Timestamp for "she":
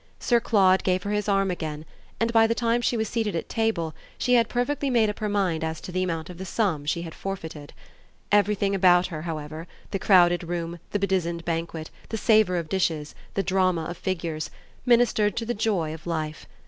2.81-2.97, 4.17-4.33, 6.87-7.03